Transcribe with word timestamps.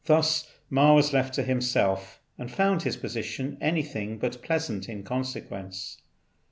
Thus 0.05 0.49
Ma 0.67 0.95
was 0.95 1.13
left 1.13 1.35
to 1.35 1.43
himself, 1.43 2.19
and 2.35 2.49
found 2.49 2.81
his 2.81 2.97
position 2.97 3.55
anything 3.61 4.17
but 4.17 4.41
pleasant 4.41 4.89
in 4.89 5.03
consequence. 5.03 6.01